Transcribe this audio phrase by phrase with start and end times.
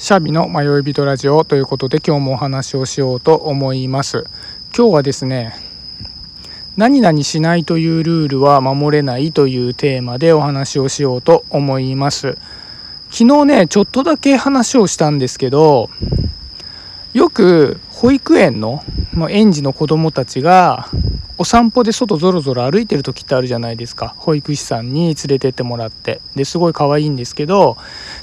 [0.00, 4.24] シャビの迷い人ラジオということで今日もお話をしようと思います。
[4.74, 5.54] 今日はですね
[6.78, 12.38] 何々しないというルールは守れないというテーマでお話をしようと思います。
[13.10, 15.90] 昨日ねちょっとだけ話をしたんですけど
[17.12, 18.82] よく保育園の
[19.28, 20.88] 園児の子供たちが
[21.36, 24.14] お散歩で外ぞろぞろ歩いてる時ってあるじゃないですか。
[24.16, 26.22] 保育士さんに連れてってもらって。
[26.36, 27.76] ですごい可愛いんですけど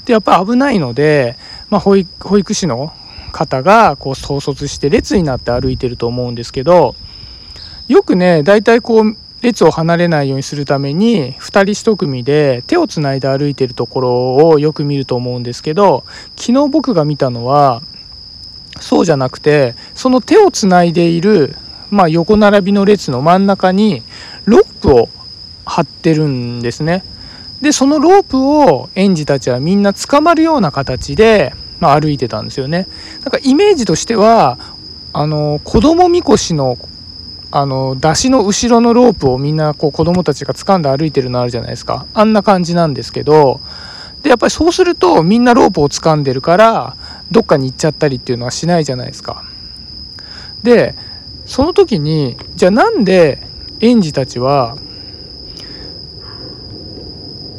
[0.06, 1.36] でやっぱ危ないので、
[1.70, 2.92] まあ、保育保育士の
[3.32, 6.94] 方がこう統率して列になって歩いてると思うんですけど
[7.88, 16.04] よくね大体こう列を離れないようにするために2人1組で手をつないで歩いてるところをよく見ると思うんですけど
[16.36, 17.82] 昨日僕が見たのは
[18.80, 21.54] そうじゃなくてその手をつないでいる
[21.90, 24.02] まあ、横並びの列の真ん中に
[24.44, 25.08] ロープを
[25.64, 27.02] 張ってるんですね。
[27.60, 32.86] でそのロープを園児たちはみんな捕まるような形で、まあ、歩いてたんですよね。
[33.24, 34.58] だかイメージとしては
[35.12, 36.78] あの子供みこしの
[37.50, 43.60] あの出しの後ろのロープをみんなこう子供たちが掴んで歩いてるのあるじゃないですかあんな感じなんですけど
[44.22, 46.96] でやっぱりそうするとみんなロープを掴んでるから
[47.30, 49.44] どっかに行っちゃったりっていうのはしないじゃないですか。
[50.62, 50.94] で
[51.46, 53.38] その時にじゃあなんで
[53.80, 54.76] 園児たちは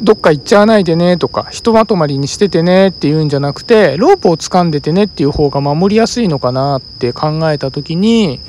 [0.02, 8.40] どっか行っちゃわないでねとかひとまとまりにしててねっていうんじゃなくてロープを掴んでてねっていう方が守りやすいのかなって考えた時に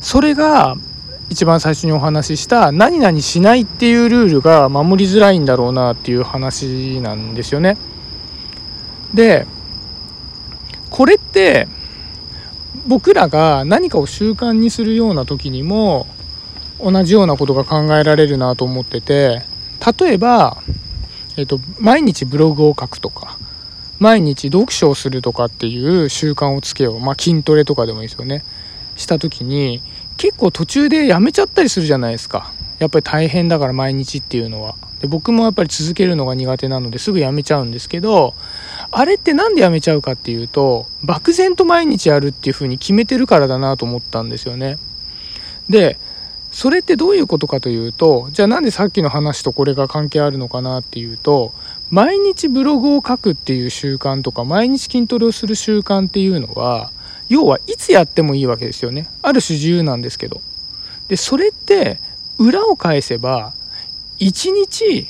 [0.00, 0.76] それが
[1.30, 7.76] 一番最初にお話しした何々しないっていうルールが守りづらいんだろうなっていう話なんですよね。
[9.14, 9.46] で
[10.90, 11.68] これって
[12.86, 16.06] 僕らが何かを習慣にするような時にも
[16.80, 19.42] 同じようなことが考えられるなと思ってて
[19.98, 20.58] 例えば、
[21.38, 23.38] えっと、毎日ブログを書くとか
[24.00, 28.44] 毎日読書をするとかっていう習慣をつけよう、まあ、筋トレとかでもいいですよね。
[28.96, 29.80] した時に
[30.16, 32.52] 結構途中でやめちゃったりするじゃないですか。
[32.80, 34.74] やっぱり大変だから毎日っていうのは。
[35.00, 38.34] で僕もやっぱり続けるのが苦手なのですぐやめちゃうんですけど
[38.90, 44.76] あれって何でやめちゃうかっていうと漠然と毎日やるっていう風に決めてるからだなと思ったんですよね。
[45.68, 45.98] で
[46.50, 51.52] それってどういうことかというとじゃあなんでさっきの話とこれが関係あるのかなっていうと
[51.90, 56.90] 毎日ブログを書くっていう習慣とか毎日筋トレをする習慣っていうのは
[57.28, 59.08] 要はいつやってもいいわけですよね。
[59.22, 60.40] ある種自由なんですけど。
[61.08, 62.00] でそれって
[62.38, 63.54] 裏を返せば
[64.18, 65.08] 1日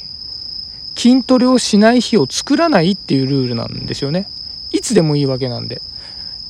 [0.96, 4.28] 筋トレをしない日を作らないっていうルールなんですよね。
[4.72, 5.80] いつでもいいわけなんで。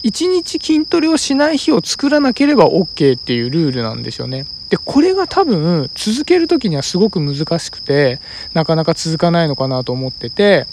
[0.04, 4.46] 1日筋トレをしない日を作らなければ OK っていうルールなんですよね。
[4.70, 8.20] でこれが多分続ける時にはすごく難しくて
[8.54, 10.66] なかなか続かないのかなと思ってて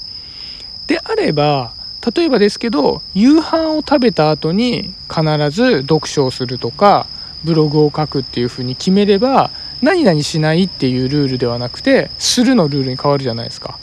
[0.87, 1.73] であれば
[2.15, 7.07] 例えばですけど夕飯を食べた後に必ず読書をするとか
[7.43, 9.51] ブログを書くっていうふうに決めれば
[9.81, 13.79] 何々しないっていうルールではなくてするのルールに変わるじゃないですか。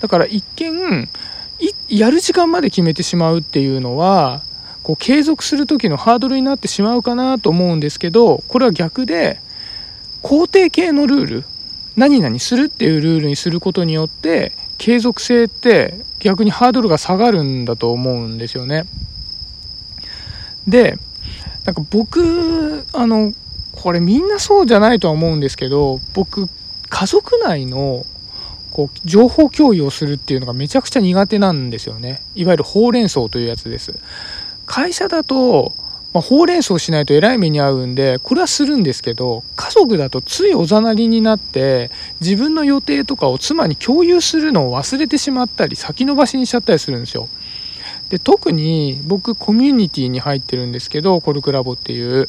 [0.00, 1.08] だから一見
[1.88, 4.42] やる時間まで決めてしまうっていうのは
[4.82, 9.40] こう継続する時のハードルになってしまうかなと思うんですけどこれは逆で
[10.24, 11.44] 肯定系のルール
[11.96, 18.86] 何々するっていうルールにすることによって継続性って逆にハードルが下がるんだと思うんですよね。
[20.66, 20.98] で
[21.66, 23.34] なんか僕あの
[23.72, 26.48] これみんなそうじゃないとは思うんですけど僕
[26.88, 28.06] 家族内の
[28.70, 33.94] こう情報共有をするっていうのがめちゃくちゃ苦手なんですよねいわゆるほうれん草というやつです
[34.66, 35.74] 会社だと、
[36.14, 47.28] まあ、ほうれん草しないとえらい目に遭うんでこれはするんですけど家族だとついおざなりになって自分の予定とかを妻に共有するのを忘れてしまったり先延ばしにしちゃったりするんですよ。
[48.10, 52.28] で特に僕コミュニティに入ってるんですけどコルクラボっていう。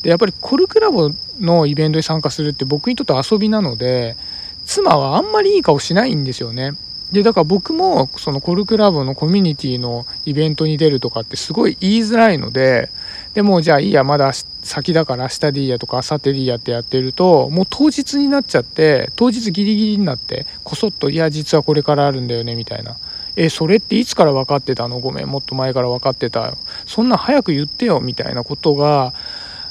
[0.00, 4.16] でやっぱりコルクラボのイベントに参加するって僕にとって遊びなので
[4.64, 6.72] 妻はあんまりいい顔しないんですよね。
[7.12, 12.88] でだから僕もそのコルクラボのコミュニティのイベントに出るとかってすごい言いづらいので
[13.36, 22.96] でもじゃあいいやまだ先だから明日でいいやとか明後日でいいやってやってるともう当日になっちゃって当日ギリギリになってこそっといや実はこれからあるんだよねみたいな。
[23.36, 25.00] えそれっていつから分かってたの？
[25.00, 26.56] ごめんもっと前から分かってた。
[26.86, 29.12] そんな早く言ってよみたいなことが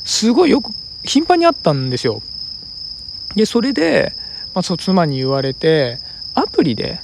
[0.03, 0.71] すごいよく
[1.03, 2.21] 頻繁にあったんですよ。
[3.35, 4.13] でそれで、
[4.53, 5.97] まあ、そ妻に言われて
[6.35, 7.00] アプリで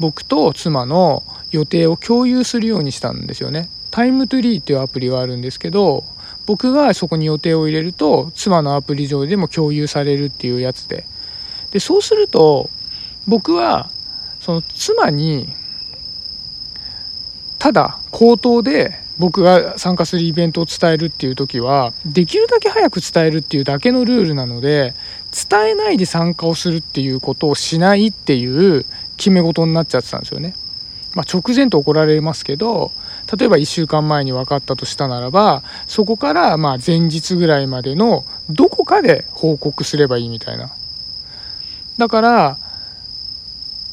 [0.00, 1.22] 僕と妻の
[1.52, 3.68] 予定を共有するようにしたんですよね。
[3.90, 6.04] タイムトゥリーっていうアプリがあるんですけど
[6.46, 11.06] 僕がそこに予定を入れると妻のアプリ上でも共有されるっていうやつで
[11.70, 12.70] でそうすると
[13.26, 13.90] 僕は
[14.40, 15.48] その妻に
[17.58, 24.94] ただ口頭で僕が参加するイベントを伝えるっていう時はできるだけ早く伝えるっていうだけのルールなので
[25.48, 28.86] 伝えないで参加をするっていうことをしないっていう
[29.18, 30.54] 決め事になっちゃってたんですよね。
[31.14, 32.92] まあ、直前と怒られますけど
[33.36, 40.70] 例えば1週間前に分かったとしたならばそこからま前日ぐらいまでのどこかで報告すればいいみたいな
[41.98, 42.58] だから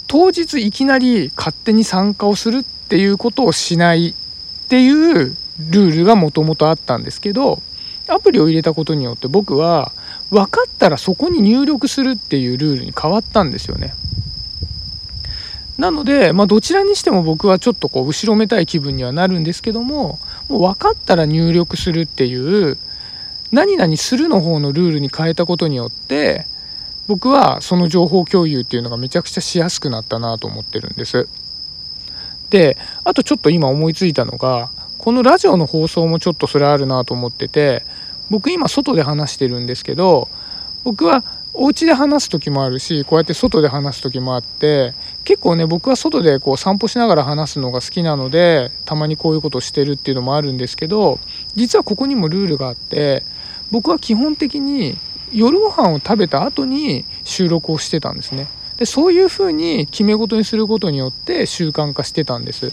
[0.07, 4.13] 当日いきなり勝手に参加をするっていうことをしないっ
[4.69, 7.61] ていうルールがもともとあったんですけど
[8.07, 9.91] アプリを入れたことによって僕は
[10.29, 13.93] 分かったらそこに入力するっていうルールに変わったんですよね。
[15.77, 20.19] なので、まあ、どちらにしても僕はちょっとこう後ろめたい気分にはなるんですけども
[20.49, 22.77] もう分かったら入力するっていう
[23.51, 26.45] 何々するの方のルールに変えたことによって
[27.07, 31.29] 僕はその情報共有っていうのがめちゃくちゃしやすくなったなと思ってるんです。
[32.49, 37.85] であとちょっと今思いついたのがこのラジオの放送もちょっとそれあるなと思ってて
[38.29, 40.27] 僕今外で話してるんですけど
[40.83, 41.23] 僕は
[41.53, 44.93] お家で話す時もあるしこうやって外で話す時もあって
[45.27, 51.19] 結構ね僕は外でこう散歩しながら話すのが好きなのでたまにこういうことしてるっていうのもあるんですけど
[51.53, 53.25] 実はここにもルールがあって
[53.69, 54.97] 僕は基本的に
[55.33, 58.47] 夜ご飯を食べた後に収録をしてたんですね。
[58.77, 62.71] でそういう風に決め事にすることによって習慣化してたんです。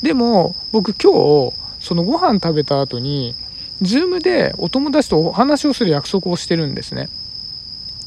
[0.00, 1.12] でも僕今
[1.50, 3.34] 日そのご飯食べた後に
[3.82, 7.08] Zoom でお友達とお話をする約束をしてるんですね。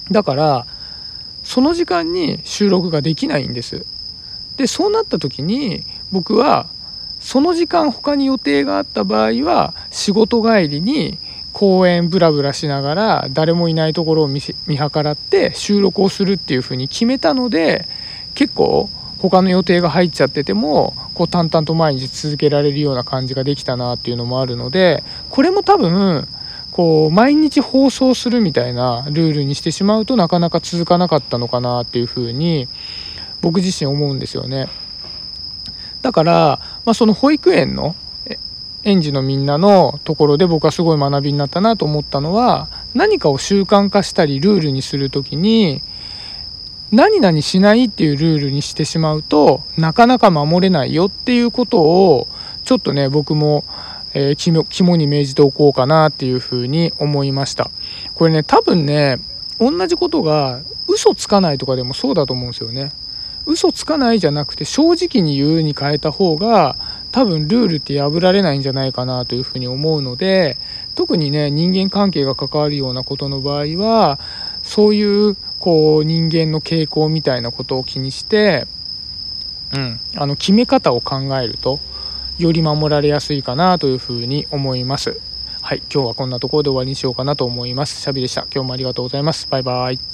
[0.10, 0.68] だから
[1.44, 3.86] その時間に収録ができないんです。
[4.58, 6.68] でそうなった時に僕は
[7.20, 11.18] その時間他に予定があった場合は仕事帰りに
[11.54, 14.56] 公園ブラブラしながら誰もいないところを見計
[15.04, 17.88] らって収録をするっていうふうに決めたので
[18.34, 26.28] 結構他の予定が入っちゃっててもこう淡々と毎日続けられるような感じができたなっていうのもあるのでこれも多分
[26.74, 32.68] こう毎日放送するみたいなルールにしてしまうとなかなか続かなかったのかなっていうふうに
[33.42, 34.70] 僕自身思うんですよね。
[36.02, 37.96] だから、まあ、その保育園の
[38.84, 45.82] 園児のみんなのところで僕はすごい学びになったなと思ったのは何かを習慣化したりルールにする時に
[46.92, 52.28] 何々しないっていうルールにしてしまうとなかなか守れないよっていうことを
[52.66, 53.64] ちょっとね僕も
[54.14, 57.72] えー、肝に銘じておこうかなっていうふうに思いました。
[58.16, 59.20] これね多分ね
[59.60, 62.92] 同じことが嘘つかないとかでもそうだと思うんですよね。
[63.46, 66.76] 嘘つかないじゃなくて正直に言うに変えた方が
[67.12, 70.58] 多分ルールって破られないんじゃないかなというふうに思うので
[70.96, 74.20] 特にね人間関係が関わるようなことの場合は
[74.64, 78.66] そういうこう人間の傾向みたいなことを気にして、
[79.76, 81.80] うん、あの決め方を考えると
[82.38, 85.20] より守られやすいかなというふうに思います。
[85.62, 88.02] はい、今日はこんなところで終わりにしようかなと思います。
[88.02, 88.46] シャビでした。
[88.54, 89.48] 今日もありがとうございます。
[89.50, 90.13] バイバイ。